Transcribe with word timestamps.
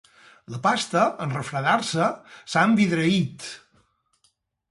La 0.53 0.59
pasta, 0.61 1.03
en 1.25 1.33
refredar-se, 1.35 2.07
s'ha 2.53 2.65
envidreït. 2.71 3.49